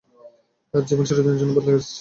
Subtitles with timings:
[0.73, 1.89] তার জীবন চিরদিনের জন্য বদলে যাচ্ছে।